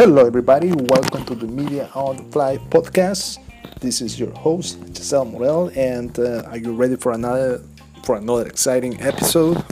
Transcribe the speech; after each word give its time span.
Hello, 0.00 0.24
everybody. 0.24 0.72
Welcome 0.72 1.26
to 1.26 1.34
the 1.34 1.46
Media 1.46 1.90
on 1.94 2.16
the 2.16 2.22
Fly 2.32 2.56
podcast. 2.56 3.36
This 3.80 4.00
is 4.00 4.18
your 4.18 4.30
host 4.30 4.78
Giselle 4.96 5.26
Morel, 5.26 5.70
and 5.76 6.18
uh, 6.18 6.44
are 6.46 6.56
you 6.56 6.72
ready 6.72 6.96
for 6.96 7.12
another 7.12 7.60
for 8.04 8.16
another 8.16 8.46
exciting 8.46 8.98
episode? 9.02 9.62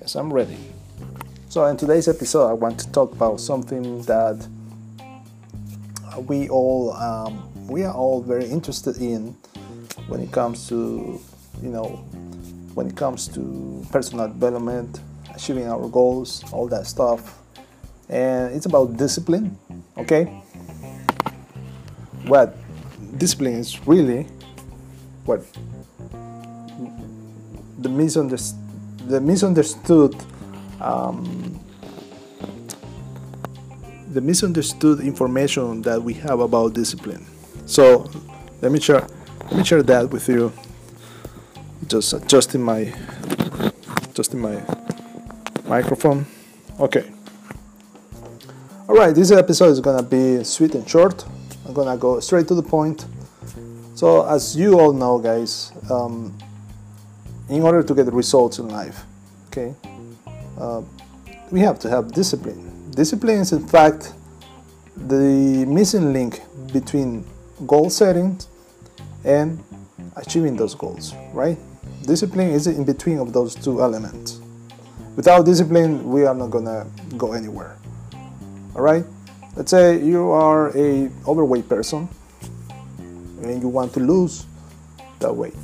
Yes, 0.00 0.14
I'm 0.14 0.32
ready. 0.32 0.56
So, 1.50 1.66
in 1.66 1.76
today's 1.76 2.08
episode, 2.08 2.48
I 2.48 2.54
want 2.54 2.80
to 2.80 2.90
talk 2.92 3.12
about 3.12 3.40
something 3.40 4.00
that 4.04 4.40
we 6.26 6.48
all 6.48 6.94
um, 6.94 7.44
we 7.68 7.84
are 7.84 7.92
all 7.92 8.22
very 8.22 8.46
interested 8.46 8.96
in 8.96 9.36
when 10.08 10.20
it 10.22 10.32
comes 10.32 10.66
to 10.70 11.20
you 11.62 11.68
know 11.68 11.88
when 12.72 12.86
it 12.86 12.96
comes 12.96 13.28
to 13.34 13.84
personal 13.92 14.28
development, 14.28 15.00
achieving 15.34 15.68
our 15.68 15.90
goals, 15.90 16.42
all 16.54 16.66
that 16.68 16.86
stuff 16.86 17.36
and 18.10 18.54
it's 18.54 18.66
about 18.66 18.96
discipline 18.96 19.56
okay? 19.96 20.24
What 22.26 22.56
discipline 23.16 23.54
is 23.54 23.86
really 23.86 24.24
what 25.24 25.42
the 27.78 27.88
misunderstood 27.88 28.58
the 29.08 29.20
misunderstood 29.20 30.14
um, 30.80 31.58
the 34.12 34.20
misunderstood 34.20 35.00
information 35.00 35.82
that 35.82 36.02
we 36.02 36.14
have 36.14 36.40
about 36.40 36.74
discipline. 36.74 37.24
So 37.66 38.10
let 38.60 38.72
me 38.72 38.80
share 38.80 39.06
let 39.44 39.52
me 39.52 39.64
share 39.64 39.82
that 39.82 40.10
with 40.10 40.28
you 40.28 40.52
just 41.86 42.12
adjusting 42.12 42.62
my 42.62 42.92
adjusting 44.10 44.40
my 44.40 44.62
microphone. 45.66 46.26
Okay 46.78 47.10
all 48.90 48.96
right, 48.96 49.14
this 49.14 49.30
episode 49.30 49.68
is 49.68 49.78
gonna 49.78 50.02
be 50.02 50.42
sweet 50.42 50.74
and 50.74 50.88
short. 50.88 51.24
I'm 51.64 51.72
gonna 51.72 51.96
go 51.96 52.18
straight 52.18 52.48
to 52.48 52.56
the 52.56 52.62
point. 52.62 53.06
So, 53.94 54.26
as 54.26 54.56
you 54.56 54.80
all 54.80 54.92
know, 54.92 55.16
guys, 55.20 55.70
um, 55.88 56.36
in 57.48 57.62
order 57.62 57.84
to 57.84 57.94
get 57.94 58.12
results 58.12 58.58
in 58.58 58.68
life, 58.68 59.04
okay, 59.46 59.76
uh, 60.58 60.82
we 61.52 61.60
have 61.60 61.78
to 61.78 61.88
have 61.88 62.10
discipline. 62.10 62.90
Discipline 62.90 63.38
is, 63.38 63.52
in 63.52 63.64
fact, 63.64 64.12
the 64.96 65.64
missing 65.68 66.12
link 66.12 66.40
between 66.72 67.24
goal 67.68 67.90
setting 67.90 68.40
and 69.24 69.62
achieving 70.16 70.56
those 70.56 70.74
goals, 70.74 71.14
right? 71.32 71.58
Discipline 72.02 72.50
is 72.50 72.66
in 72.66 72.84
between 72.84 73.20
of 73.20 73.32
those 73.32 73.54
two 73.54 73.82
elements. 73.82 74.40
Without 75.14 75.46
discipline, 75.46 76.10
we 76.10 76.24
are 76.24 76.34
not 76.34 76.50
gonna 76.50 76.88
go 77.16 77.34
anywhere 77.34 77.76
all 78.74 78.82
right? 78.82 79.04
Let's 79.56 79.70
say 79.70 80.02
you 80.02 80.30
are 80.30 80.76
a 80.76 81.10
overweight 81.26 81.68
person 81.68 82.08
and 83.42 83.60
you 83.62 83.68
want 83.68 83.92
to 83.94 84.00
lose 84.00 84.46
that 85.18 85.34
weight. 85.34 85.54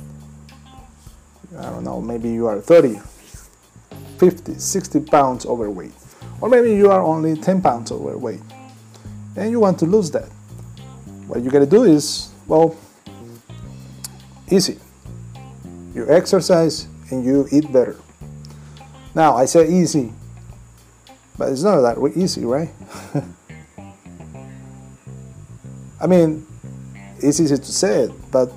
I 1.57 1.63
don't 1.63 1.83
know 1.83 2.01
maybe 2.01 2.29
you 2.29 2.47
are 2.47 2.59
30 2.59 2.99
50 4.19 4.55
60 4.55 4.99
pounds 5.01 5.45
overweight. 5.45 5.93
Or 6.41 6.49
maybe 6.49 6.75
you 6.75 6.91
are 6.91 7.01
only 7.01 7.35
10 7.35 7.61
pounds 7.61 7.91
overweight 7.91 8.41
and 9.35 9.51
you 9.51 9.59
want 9.59 9.79
to 9.79 9.85
lose 9.85 10.11
that. 10.11 10.29
What 11.27 11.41
you 11.41 11.49
got 11.49 11.59
to 11.59 11.65
do 11.65 11.83
is 11.83 12.29
well 12.47 12.75
easy. 14.51 14.79
You 15.93 16.09
exercise 16.09 16.87
and 17.09 17.23
you 17.23 17.47
eat 17.51 17.71
better. 17.71 17.95
Now 19.15 19.35
i 19.35 19.45
say 19.45 19.67
easy 19.67 20.13
but 21.37 21.51
it's 21.51 21.63
not 21.63 21.81
that 21.81 21.97
easy, 22.15 22.45
right? 22.45 22.69
I 26.01 26.07
mean, 26.07 26.45
it's 27.19 27.39
easy 27.39 27.57
to 27.57 27.71
say 27.71 28.03
it, 28.03 28.11
but 28.31 28.51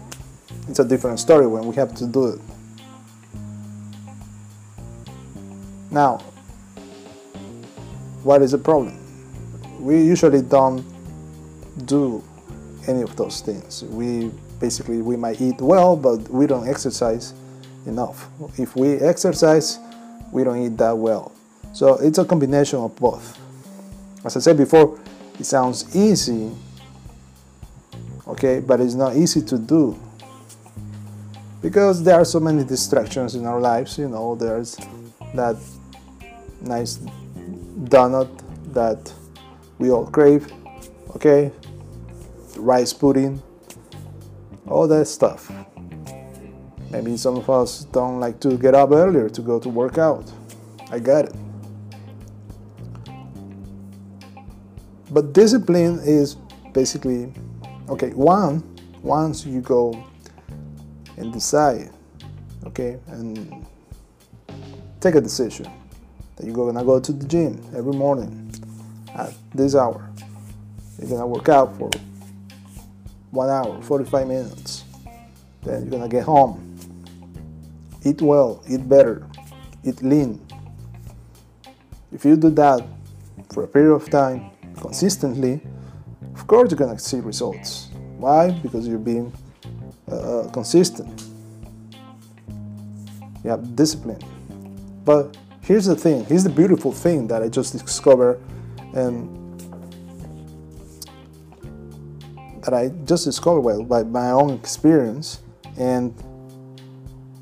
it's 0.69 0.79
a 0.79 0.85
different 0.85 1.19
story 1.19 1.47
when 1.47 1.67
we 1.67 1.75
have 1.77 1.95
to 1.97 2.07
do 2.07 2.29
it. 2.29 2.41
Now, 5.91 6.19
what 8.23 8.43
is 8.43 8.53
the 8.53 8.59
problem? 8.59 8.97
We 9.81 10.03
usually 10.03 10.43
don't 10.43 10.85
do 11.87 12.23
any 12.87 13.03
of 13.03 13.17
those 13.17 13.41
things. 13.41 13.83
We 13.85 14.31
basically 14.61 15.01
we 15.03 15.17
might 15.17 15.41
eat 15.41 15.61
well, 15.61 15.97
but 15.97 16.29
we 16.29 16.47
don't 16.47 16.69
exercise 16.69 17.35
enough. 17.87 18.29
If 18.59 18.77
we 18.77 18.95
exercise, 18.97 19.79
we 20.33 20.45
don't 20.45 20.63
eat 20.63 20.77
that 20.77 20.97
well. 20.97 21.33
So 21.73 21.95
it's 21.95 22.19
a 22.19 22.25
combination 22.25 22.79
of 22.81 22.97
both. 22.97 23.39
As 24.25 24.37
I 24.37 24.41
said 24.41 24.57
before, 24.57 24.99
it 25.39 25.45
sounds 25.45 25.97
easy, 25.97 26.51
okay, 28.27 28.61
but 28.61 28.81
it's 28.81 28.95
not 28.95 29.17
easy 29.17 29.41
to 29.43 29.59
do 29.59 29.99
because 31.63 32.03
there 32.03 32.17
are 32.17 32.25
so 32.25 32.41
many 32.41 32.65
distractions 32.65 33.35
in 33.35 33.47
our 33.47 33.61
lives. 33.61 33.99
You 33.99 34.09
know, 34.09 34.35
there's 34.35 34.77
that 35.35 35.57
nice 36.61 36.99
donut 37.85 38.29
that 38.73 39.13
we 39.79 39.91
all 39.91 40.07
crave, 40.07 40.53
okay, 41.17 41.51
rice 42.57 42.93
pudding, 42.93 43.43
all 44.67 44.87
that 44.89 45.07
stuff. 45.07 45.51
Maybe 46.91 47.17
some 47.17 47.37
of 47.37 47.49
us 47.49 47.85
don't 47.85 48.19
like 48.21 48.41
to 48.41 48.59
get 48.59 48.75
up 48.75 48.91
earlier 48.91 49.29
to 49.31 49.43
go 49.43 49.61
to 49.61 49.69
work 49.69 49.97
out. 49.97 50.31
I 50.91 50.99
get 50.99 51.27
it. 51.27 51.50
But 55.11 55.33
discipline 55.33 56.01
is 56.05 56.37
basically 56.73 57.33
okay 57.89 58.11
one 58.11 58.63
once 59.03 59.45
you 59.45 59.61
go 59.61 60.07
and 61.17 61.33
decide 61.33 61.91
okay 62.65 62.99
and 63.09 63.67
take 65.01 65.15
a 65.15 65.21
decision 65.21 65.71
that 66.37 66.47
you're 66.47 66.55
gonna 66.55 66.85
go 66.85 67.01
to 67.01 67.13
the 67.13 67.27
gym 67.27 67.61
every 67.77 67.93
morning 67.93 68.51
at 69.15 69.33
this 69.55 69.75
hour. 69.75 70.11
You're 70.99 71.11
gonna 71.11 71.27
work 71.27 71.49
out 71.49 71.77
for 71.77 71.91
one 73.31 73.49
hour 73.49 73.81
45 73.83 74.27
minutes. 74.27 74.85
Then 75.63 75.83
you're 75.83 75.91
gonna 75.91 76.09
get 76.09 76.25
home 76.25 76.67
eat 78.05 78.23
well 78.23 78.63
eat 78.69 78.89
better 78.89 79.27
eat 79.85 80.03
lean. 80.03 80.41
If 82.13 82.25
you 82.25 82.37
do 82.37 82.51
that 82.51 82.87
for 83.53 83.65
a 83.65 83.69
period 83.69 83.95
of 83.95 84.09
time 84.09 84.51
consistently, 84.81 85.61
of 86.35 86.47
course 86.47 86.71
you're 86.71 86.79
gonna 86.79 86.99
see 86.99 87.21
results. 87.21 87.89
Why? 88.19 88.51
Because 88.51 88.87
you're 88.89 88.99
being 88.99 89.33
uh, 90.11 90.15
uh, 90.15 90.51
consistent. 90.51 91.25
You 93.45 93.51
have 93.51 93.75
discipline. 93.77 94.23
But 95.05 95.37
here's 95.63 95.87
the 95.87 95.97
thing. 95.97 96.25
Here's 96.27 96.45
the 96.45 96.51
beautiful 96.51 96.93
thing 96.93 97.27
that 97.29 97.43
I 97.43 97.49
just 97.49 97.73
discovered, 97.73 98.41
and 98.95 99.37
that 102.63 102.75
I 102.75 102.89
just 103.05 103.25
discovered 103.25 103.61
well 103.61 103.83
by 103.83 104.03
my 104.03 104.31
own 104.31 104.51
experience, 104.51 105.41
and 105.79 106.15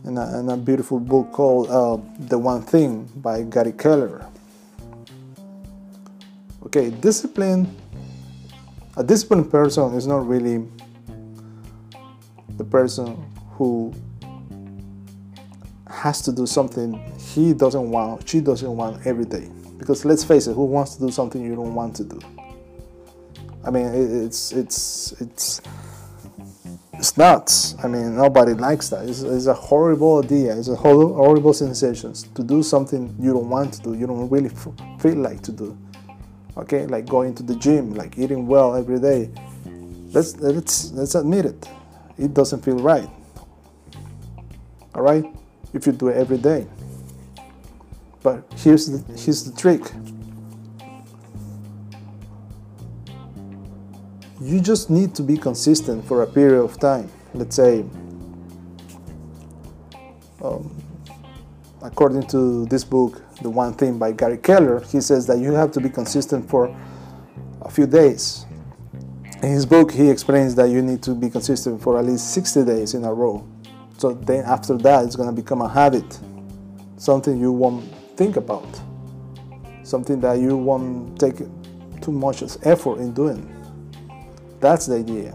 in 0.05 0.16
a, 0.16 0.55
a 0.55 0.56
beautiful 0.56 1.00
book 1.00 1.32
called 1.32 1.69
uh, 1.70 1.99
"The 2.19 2.38
One 2.38 2.62
Thing" 2.62 3.09
by 3.16 3.43
Gary 3.43 3.72
Keller. 3.72 4.25
Okay, 6.66 6.91
discipline. 6.91 7.74
A 8.96 9.04
disciplined 9.04 9.50
person 9.50 9.94
is 9.94 10.06
not 10.06 10.26
really 10.26 10.66
the 12.56 12.64
person 12.64 13.16
who 13.52 13.94
has 15.88 16.20
to 16.22 16.32
do 16.32 16.46
something 16.46 16.94
he 17.19 17.52
doesn't 17.52 17.90
want, 17.90 18.28
she 18.28 18.40
doesn't 18.40 18.76
want 18.76 19.06
every 19.06 19.25
day. 19.25 19.49
Because 19.78 20.05
let's 20.05 20.25
face 20.25 20.49
it, 20.49 20.55
who 20.55 20.64
wants 20.64 20.96
to 20.96 21.06
do 21.06 21.12
something 21.12 21.43
you 21.43 21.55
don't 21.55 21.75
want 21.75 21.94
to 21.96 22.05
do? 22.05 22.20
I 23.64 23.70
mean, 23.70 23.87
it's 24.25 24.52
it's 24.52 25.12
it's 25.20 25.60
it's 26.94 27.16
nuts. 27.16 27.76
I 27.84 27.87
mean, 27.87 28.16
nobody 28.16 28.55
likes 28.55 28.88
that. 28.88 29.08
It's, 29.08 29.22
it's, 29.22 29.46
a 29.46 29.55
horrible 29.55 30.25
idea. 30.25 30.58
It's 30.58 30.69
a 30.69 30.75
horrible 30.75 31.52
sensation 31.52 32.12
to 32.34 32.43
do 32.43 32.62
something 32.64 33.14
you 33.20 33.32
don't 33.32 33.49
want 33.49 33.75
to 33.75 33.82
do. 33.82 33.94
You 33.94 34.08
don't 34.08 34.28
really 34.28 34.50
feel 34.99 35.16
like 35.16 35.40
to 35.43 35.52
do 35.52 35.78
okay 36.58 36.87
like 36.87 37.06
going 37.06 37.34
to 37.34 37.43
the 37.43 37.56
gym 37.56 37.94
like 37.94 38.19
eating 38.19 38.46
well 38.46 38.75
every 38.75 39.00
day. 39.00 39.31
Let's 40.12 40.37
let's 40.37 40.93
let's 40.93 41.14
admit 41.14 41.44
it. 41.46 41.69
It 42.19 42.34
doesn't 42.34 42.64
feel 42.64 42.78
right. 42.78 43.08
All 44.94 45.02
right? 45.02 45.25
If 45.72 45.87
you 45.87 45.93
do 45.93 46.08
it 46.08 46.16
every 46.16 46.38
day. 46.38 46.66
But 48.22 48.44
here's 48.56 48.87
the 48.87 48.99
here's 49.14 49.44
the 49.44 49.56
trick. 49.56 49.82
You 54.40 54.60
just 54.60 54.88
need 54.88 55.14
to 55.16 55.22
be 55.22 55.37
consistent 55.37 56.06
for 56.06 56.22
a 56.22 56.26
period 56.26 56.62
of 56.62 56.78
time. 56.78 57.10
Let's 57.34 57.56
say 57.56 57.84
according 61.88 62.23
to 62.29 62.67
this 62.67 62.85
book, 62.85 63.23
The 63.40 63.49
One 63.49 63.73
Thing 63.73 63.99
by 63.99 64.12
Gary 64.12 64.37
Keller, 64.37 64.81
he 64.81 65.00
says 65.00 65.26
that 65.26 65.38
you 65.38 65.52
have 65.52 65.73
to 65.73 65.81
be 65.81 65.88
consistent 65.88 66.49
for 66.49 66.69
a 67.62 67.70
few 67.70 67.87
days. 67.87 68.44
In 69.43 69.49
his 69.49 69.64
book, 69.64 69.90
he 69.90 70.11
explains 70.11 70.55
that 70.56 70.69
you 70.69 70.82
need 70.82 71.02
to 71.05 71.14
be 71.14 71.31
consistent 71.31 71.81
for 71.81 71.99
at 71.99 72.05
least 72.05 72.35
60 72.35 72.64
days 72.67 72.93
in 72.93 73.05
a 73.05 73.12
row. 73.12 73.46
So 73.96 74.12
then 74.12 74.44
after 74.44 74.76
that, 74.79 75.06
it's 75.06 75.17
going 75.17 75.29
to 75.29 75.35
become 75.35 75.62
a 75.62 75.69
habit, 75.69 76.20
something 76.99 77.40
you 77.40 77.52
won't 77.52 77.85
think 78.17 78.37
about, 78.37 78.69
something 79.82 80.20
that 80.20 80.38
you 80.41 80.56
won't 80.56 81.19
take 81.19 81.38
too 82.02 82.12
much 82.12 82.43
effort 82.64 82.99
in 82.99 83.14
doing. 83.14 83.49
That's 84.61 84.87
the 84.87 84.96
idea. 84.96 85.34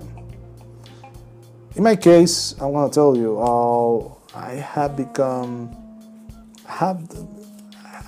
In 1.76 1.82
my 1.82 1.96
case, 1.96 2.54
I 2.62 2.66
want 2.66 2.94
to 2.94 2.96
tell 2.96 3.18
you, 3.18 3.40
uh, 3.42 4.38
I 4.38 4.52
have 4.52 4.96
become 4.96 5.83
have 6.68 7.10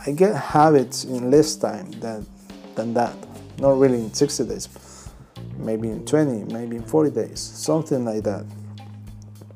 I 0.08 0.12
get 0.12 0.36
habits 0.36 1.04
in 1.04 1.32
less 1.32 1.56
time 1.56 1.92
than 2.00 2.26
than 2.76 2.94
that. 2.94 3.16
Not 3.58 3.78
really 3.78 4.00
in 4.00 4.14
60 4.14 4.46
days, 4.46 4.70
maybe 5.58 5.90
in 5.90 6.06
20, 6.06 6.54
maybe 6.54 6.76
in 6.76 6.84
40 6.84 7.12
days, 7.12 7.40
something 7.40 8.04
like 8.04 8.24
that. 8.24 8.46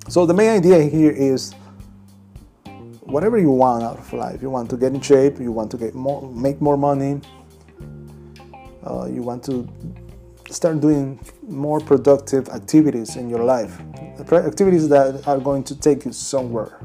So 0.08 0.26
the 0.26 0.34
main 0.34 0.50
idea 0.50 0.82
here 0.84 1.12
is 1.12 1.54
whatever 3.02 3.38
you 3.38 3.52
want 3.52 3.84
out 3.84 4.00
of 4.00 4.14
life. 4.14 4.42
You 4.42 4.50
want 4.50 4.70
to 4.70 4.78
get 4.78 4.94
in 4.94 5.02
shape. 5.02 5.40
You 5.40 5.52
want 5.52 5.70
to 5.72 5.78
get 5.78 5.94
more, 5.96 6.32
make 6.32 6.62
more 6.62 6.78
money. 6.78 7.22
Uh, 8.84 9.06
you 9.06 9.22
want 9.22 9.44
to 9.44 9.68
start 10.50 10.80
doing 10.80 11.20
more 11.48 11.80
productive 11.80 12.50
activities 12.50 13.18
in 13.18 13.30
your 13.30 13.44
life, 13.44 13.80
activities 14.32 14.90
that 14.90 15.28
are 15.28 15.40
going 15.40 15.64
to 15.64 15.76
take 15.76 16.06
you 16.06 16.14
somewhere. 16.14 16.80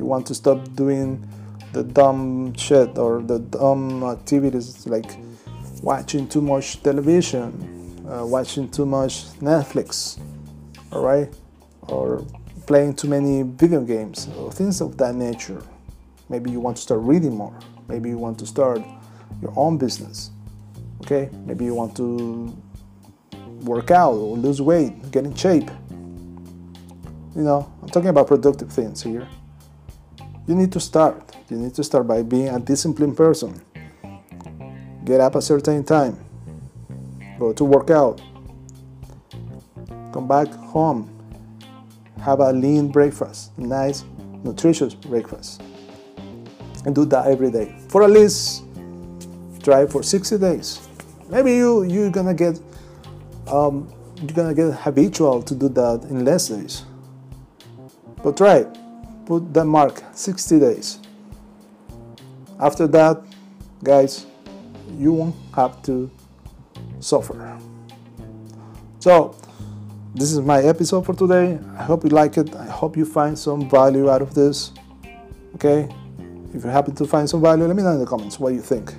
You 0.00 0.06
want 0.06 0.26
to 0.28 0.34
stop 0.34 0.64
doing 0.76 1.28
the 1.74 1.82
dumb 1.82 2.54
shit 2.54 2.96
or 2.96 3.20
the 3.20 3.38
dumb 3.38 4.02
activities 4.02 4.86
like 4.86 5.18
watching 5.82 6.26
too 6.26 6.40
much 6.40 6.82
television, 6.82 8.02
uh, 8.08 8.24
watching 8.24 8.70
too 8.70 8.86
much 8.86 9.24
Netflix, 9.40 10.18
all 10.90 11.02
right, 11.02 11.28
or 11.82 12.24
playing 12.66 12.94
too 12.94 13.08
many 13.08 13.42
video 13.42 13.82
games, 13.82 14.26
or 14.38 14.50
things 14.50 14.80
of 14.80 14.96
that 14.96 15.14
nature. 15.14 15.62
Maybe 16.30 16.50
you 16.50 16.60
want 16.60 16.78
to 16.78 16.82
start 16.82 17.02
reading 17.02 17.36
more. 17.36 17.58
Maybe 17.86 18.08
you 18.08 18.16
want 18.16 18.38
to 18.38 18.46
start 18.46 18.80
your 19.42 19.52
own 19.54 19.76
business. 19.76 20.30
Okay, 21.02 21.28
maybe 21.44 21.66
you 21.66 21.74
want 21.74 21.94
to 21.98 22.56
work 23.64 23.90
out 23.90 24.14
or 24.14 24.38
lose 24.38 24.62
weight, 24.62 25.10
get 25.10 25.26
in 25.26 25.34
shape. 25.34 25.70
You 27.36 27.42
know, 27.42 27.70
I'm 27.82 27.90
talking 27.90 28.08
about 28.08 28.28
productive 28.28 28.72
things 28.72 29.02
here. 29.02 29.28
You 30.50 30.56
need 30.56 30.72
to 30.72 30.80
start. 30.80 31.36
You 31.48 31.58
need 31.58 31.74
to 31.76 31.84
start 31.84 32.08
by 32.08 32.24
being 32.24 32.48
a 32.48 32.58
disciplined 32.58 33.16
person. 33.16 33.62
Get 35.04 35.20
up 35.20 35.36
a 35.36 35.40
certain 35.40 35.84
time. 35.84 36.18
Go 37.38 37.52
to 37.52 37.64
work 37.64 37.90
out. 37.90 38.20
Come 40.12 40.26
back 40.26 40.48
home. 40.48 41.08
Have 42.20 42.40
a 42.40 42.52
lean 42.52 42.88
breakfast, 42.88 43.56
nice, 43.58 44.02
nutritious 44.42 44.92
breakfast. 44.92 45.62
And 46.84 46.96
do 46.96 47.04
that 47.04 47.28
every 47.28 47.52
day. 47.52 47.72
For 47.88 48.02
at 48.02 48.10
least 48.10 48.64
try 49.62 49.86
for 49.86 50.02
60 50.02 50.36
days. 50.38 50.88
Maybe 51.28 51.52
you 51.52 51.84
you're 51.84 52.10
gonna 52.10 52.34
get 52.34 52.58
um, 53.46 53.88
you're 54.16 54.34
gonna 54.34 54.54
get 54.54 54.72
habitual 54.74 55.44
to 55.44 55.54
do 55.54 55.68
that 55.68 56.08
in 56.10 56.24
less 56.24 56.48
days. 56.48 56.82
But 58.24 58.36
try 58.36 58.56
it 58.66 58.79
put 59.30 59.54
the 59.54 59.64
mark 59.64 60.02
60 60.12 60.58
days. 60.58 60.98
After 62.58 62.88
that, 62.88 63.22
guys, 63.84 64.26
you 64.98 65.12
won't 65.12 65.36
have 65.54 65.80
to 65.82 66.10
suffer. 66.98 67.36
So, 68.98 69.36
this 70.16 70.32
is 70.32 70.40
my 70.40 70.60
episode 70.62 71.06
for 71.06 71.14
today. 71.14 71.60
I 71.78 71.84
hope 71.84 72.02
you 72.02 72.10
like 72.10 72.38
it. 72.38 72.56
I 72.56 72.66
hope 72.66 72.96
you 72.96 73.04
find 73.04 73.38
some 73.38 73.70
value 73.70 74.10
out 74.10 74.20
of 74.20 74.34
this. 74.34 74.72
Okay? 75.54 75.88
If 76.52 76.64
you 76.64 76.70
happen 76.70 76.96
to 76.96 77.06
find 77.06 77.30
some 77.30 77.40
value, 77.40 77.66
let 77.66 77.76
me 77.76 77.84
know 77.84 77.92
in 77.92 78.00
the 78.00 78.06
comments 78.06 78.40
what 78.40 78.52
you 78.52 78.60
think. 78.60 78.92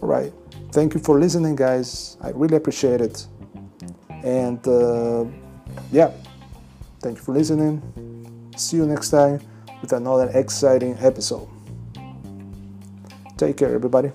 All 0.00 0.08
right. 0.08 0.32
Thank 0.72 0.94
you 0.94 1.00
for 1.00 1.20
listening, 1.20 1.56
guys. 1.56 2.16
I 2.22 2.30
really 2.30 2.56
appreciate 2.56 3.02
it. 3.02 3.26
And 4.24 4.66
uh, 4.66 5.26
yeah, 5.92 6.10
thank 7.02 7.18
you 7.18 7.22
for 7.22 7.34
listening. 7.34 7.82
See 8.56 8.78
you 8.78 8.86
next 8.86 9.10
time 9.10 9.40
with 9.82 9.92
another 9.92 10.30
exciting 10.32 10.96
episode. 11.00 11.46
Take 13.36 13.58
care, 13.58 13.74
everybody. 13.74 14.12